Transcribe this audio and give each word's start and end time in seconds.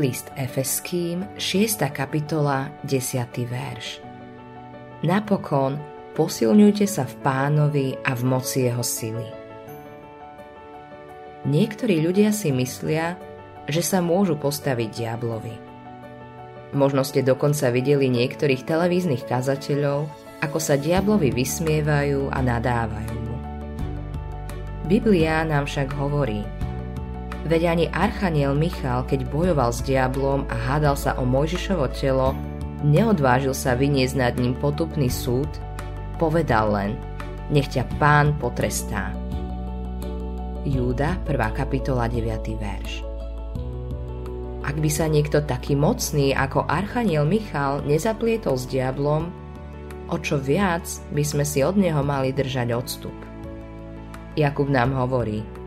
List 0.00 0.32
Efeským, 0.32 1.28
6. 1.36 1.92
kapitola, 1.92 2.72
10. 2.88 3.20
verš. 3.44 4.00
Napokon 5.04 5.76
posilňujte 6.16 6.88
sa 6.88 7.04
v 7.04 7.20
pánovi 7.20 7.88
a 8.00 8.16
v 8.16 8.22
moci 8.24 8.64
jeho 8.64 8.80
sily. 8.80 9.28
Niektorí 11.44 12.00
ľudia 12.00 12.32
si 12.32 12.48
myslia, 12.48 13.20
že 13.68 13.84
sa 13.84 14.00
môžu 14.00 14.40
postaviť 14.40 14.88
diablovi. 14.88 15.60
Možno 16.72 17.04
ste 17.04 17.20
dokonca 17.20 17.68
videli 17.68 18.08
niektorých 18.08 18.64
televíznych 18.64 19.28
kazateľov, 19.28 20.08
ako 20.40 20.56
sa 20.56 20.80
diablovi 20.80 21.28
vysmievajú 21.28 22.32
a 22.32 22.40
nadávajú. 22.40 23.20
Biblia 24.88 25.44
nám 25.44 25.68
však 25.68 25.92
hovorí– 25.92 26.40
Veď 27.40 27.72
ani 27.72 27.86
Archaniel 27.88 28.52
Michal, 28.52 29.08
keď 29.08 29.24
bojoval 29.32 29.72
s 29.72 29.80
diablom 29.80 30.44
a 30.52 30.56
hádal 30.56 30.92
sa 30.92 31.16
o 31.16 31.24
Mojžišovo 31.24 31.88
telo, 31.96 32.36
neodvážil 32.84 33.56
sa 33.56 33.72
vyniesť 33.72 34.16
nad 34.16 34.34
ním 34.36 34.52
potupný 34.52 35.08
súd, 35.08 35.48
povedal 36.20 36.68
len, 36.68 36.90
nech 37.48 37.72
ťa 37.72 37.88
pán 37.96 38.36
potrestá. 38.36 39.16
Júda, 40.68 41.16
1. 41.24 41.32
kapitola, 41.56 42.12
9. 42.12 42.60
verš. 42.60 43.08
Ak 44.60 44.76
by 44.76 44.90
sa 44.92 45.08
niekto 45.08 45.40
taký 45.40 45.72
mocný 45.72 46.36
ako 46.36 46.68
Archaniel 46.68 47.24
Michal 47.24 47.80
nezaplietol 47.88 48.60
s 48.60 48.68
diablom, 48.68 49.32
o 50.12 50.16
čo 50.20 50.36
viac 50.36 50.84
by 51.16 51.24
sme 51.24 51.48
si 51.48 51.64
od 51.64 51.80
neho 51.80 52.04
mali 52.04 52.36
držať 52.36 52.68
odstup. 52.76 53.16
Jakub 54.36 54.68
nám 54.68 54.92
hovorí– 54.92 55.40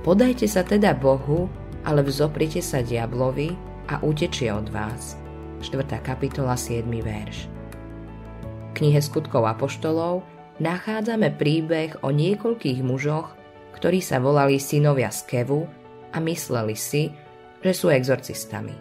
Podajte 0.00 0.48
sa 0.48 0.64
teda 0.64 0.96
Bohu, 0.96 1.44
ale 1.84 2.00
vzoprite 2.00 2.64
sa 2.64 2.80
diablovi 2.80 3.52
a 3.92 4.00
utečie 4.00 4.48
od 4.48 4.72
vás. 4.72 5.20
4. 5.60 6.00
kapitola 6.00 6.56
7. 6.56 6.88
verš. 6.88 7.44
V 7.44 8.70
knihe 8.80 8.96
skutkov 8.96 9.44
Apoštolov 9.44 10.24
nachádzame 10.56 11.36
príbeh 11.36 12.00
o 12.00 12.08
niekoľkých 12.16 12.80
mužoch, 12.80 13.36
ktorí 13.76 14.00
sa 14.00 14.24
volali 14.24 14.56
synovia 14.56 15.12
Skevu 15.12 15.68
a 16.08 16.18
mysleli 16.24 16.80
si, 16.80 17.12
že 17.60 17.76
sú 17.76 17.92
exorcistami. 17.92 18.72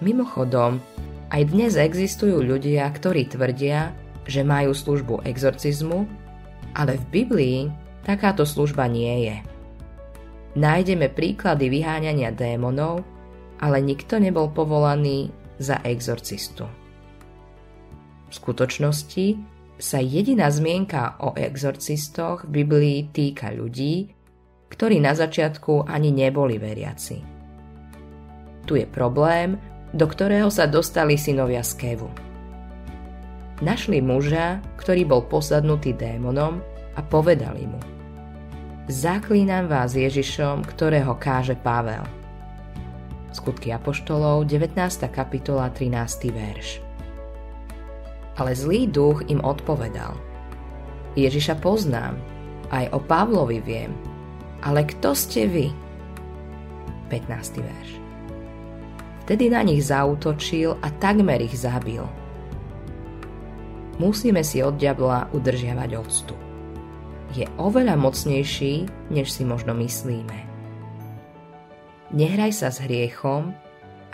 Mimochodom, 0.00 0.80
aj 1.28 1.42
dnes 1.52 1.76
existujú 1.76 2.40
ľudia, 2.40 2.88
ktorí 2.88 3.28
tvrdia, 3.28 3.92
že 4.24 4.48
majú 4.48 4.72
službu 4.72 5.28
exorcizmu, 5.28 6.08
ale 6.72 6.96
v 6.96 7.04
Biblii 7.20 7.60
takáto 8.00 8.48
služba 8.48 8.88
nie 8.88 9.28
je 9.28 9.36
nájdeme 10.54 11.10
príklady 11.10 11.70
vyháňania 11.70 12.30
démonov, 12.34 13.02
ale 13.58 13.82
nikto 13.82 14.18
nebol 14.18 14.50
povolaný 14.50 15.30
za 15.58 15.78
exorcistu. 15.86 16.66
V 18.30 18.32
skutočnosti 18.32 19.38
sa 19.78 19.98
jediná 20.02 20.50
zmienka 20.50 21.18
o 21.22 21.34
exorcistoch 21.38 22.46
v 22.46 22.62
Biblii 22.62 22.98
týka 23.10 23.54
ľudí, 23.54 24.10
ktorí 24.70 24.98
na 24.98 25.14
začiatku 25.14 25.86
ani 25.86 26.10
neboli 26.10 26.58
veriaci. 26.58 27.22
Tu 28.66 28.72
je 28.82 28.86
problém, 28.88 29.54
do 29.94 30.06
ktorého 30.10 30.50
sa 30.50 30.66
dostali 30.66 31.14
synovia 31.14 31.62
Skevu. 31.62 32.10
Našli 33.62 34.02
muža, 34.02 34.58
ktorý 34.82 35.06
bol 35.06 35.22
posadnutý 35.30 35.94
démonom 35.94 36.58
a 36.98 37.00
povedali 37.06 37.70
mu– 37.70 37.78
Zaklínam 38.84 39.64
vás 39.64 39.96
Ježišom, 39.96 40.60
ktorého 40.68 41.16
káže 41.16 41.56
Pavel. 41.56 42.04
Skutky 43.32 43.72
Apoštolov, 43.72 44.44
19. 44.44 44.76
kapitola, 45.08 45.72
13. 45.72 46.28
verš. 46.28 46.84
Ale 48.36 48.52
zlý 48.52 48.84
duch 48.84 49.24
im 49.32 49.40
odpovedal. 49.40 50.12
Ježiša 51.16 51.64
poznám, 51.64 52.20
aj 52.68 52.92
o 52.92 53.00
Pavlovi 53.00 53.64
viem, 53.64 53.96
ale 54.60 54.84
kto 54.84 55.16
ste 55.16 55.48
vy? 55.48 55.72
15. 57.08 57.64
verš. 57.64 57.90
Vtedy 59.24 59.48
na 59.48 59.64
nich 59.64 59.80
zautočil 59.80 60.76
a 60.84 60.92
takmer 61.00 61.40
ich 61.40 61.56
zabil. 61.56 62.04
Musíme 63.96 64.44
si 64.44 64.60
od 64.60 64.76
diabla 64.76 65.32
udržiavať 65.32 65.90
odstup 65.96 66.53
je 67.34 67.46
oveľa 67.58 67.98
mocnejší, 67.98 68.86
než 69.10 69.30
si 69.34 69.42
možno 69.42 69.74
myslíme. 69.74 70.38
Nehraj 72.14 72.54
sa 72.54 72.70
s 72.70 72.78
hriechom 72.78 73.50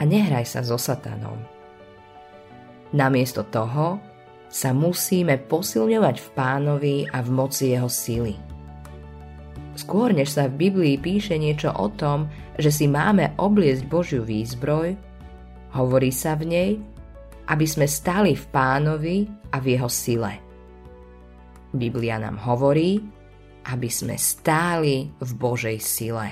a 0.00 0.02
nehraj 0.08 0.48
sa 0.48 0.64
so 0.64 0.80
satanom. 0.80 1.36
Namiesto 2.96 3.44
toho 3.44 4.00
sa 4.50 4.74
musíme 4.74 5.38
posilňovať 5.38 6.16
v 6.18 6.28
pánovi 6.34 6.96
a 7.06 7.22
v 7.22 7.28
moci 7.30 7.76
jeho 7.76 7.86
sily. 7.86 8.34
Skôr 9.78 10.10
než 10.10 10.34
sa 10.34 10.50
v 10.50 10.66
Biblii 10.66 10.98
píše 10.98 11.38
niečo 11.38 11.70
o 11.70 11.86
tom, 11.92 12.26
že 12.58 12.74
si 12.74 12.90
máme 12.90 13.38
obliecť 13.38 13.86
Božiu 13.86 14.26
výzbroj, 14.26 14.98
hovorí 15.76 16.10
sa 16.10 16.34
v 16.34 16.44
nej, 16.50 16.70
aby 17.46 17.66
sme 17.68 17.86
stali 17.86 18.34
v 18.34 18.44
pánovi 18.50 19.16
a 19.54 19.62
v 19.62 19.78
jeho 19.78 19.86
sile. 19.86 20.49
Biblia 21.70 22.18
nám 22.18 22.38
hovorí, 22.42 22.98
aby 23.70 23.88
sme 23.92 24.18
stáli 24.18 25.06
v 25.20 25.30
Božej 25.36 25.78
sile. 25.78 26.28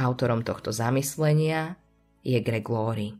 Autorom 0.00 0.40
tohto 0.40 0.72
zamyslenia 0.72 1.76
je 2.24 2.38
Greg 2.40 2.66
Laurie. 2.66 3.14